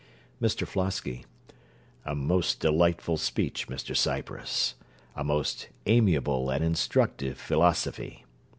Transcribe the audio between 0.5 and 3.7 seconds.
FLOSKY A most delightful speech,